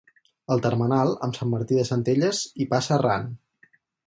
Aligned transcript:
El 0.53 0.61
termenal 0.65 1.13
amb 1.27 1.37
Sant 1.39 1.51
Martí 1.51 1.77
de 1.81 1.83
Centelles 1.91 2.41
hi 2.65 2.69
passa 2.73 2.97
arran. 2.97 3.31